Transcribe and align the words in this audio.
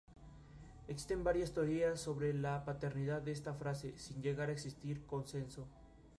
Existen 0.87 1.23
varias 1.23 1.53
teorías 1.53 1.99
sobre 2.01 2.33
la 2.33 2.65
paternidad 2.65 3.21
de 3.21 3.33
esta 3.33 3.53
frase, 3.53 3.95
sin 3.99 4.23
llegar 4.23 4.49
a 4.49 4.53
existir 4.53 5.05
consenso. 5.05 5.67